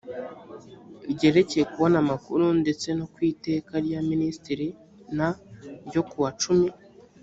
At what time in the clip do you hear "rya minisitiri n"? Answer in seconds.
3.85-5.19